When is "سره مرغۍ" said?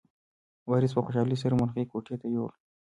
1.43-1.85